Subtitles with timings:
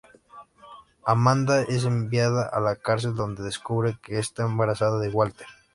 [1.05, 5.45] Amanda es enviada a la cárcel donde descubre que está embarazada de Walter.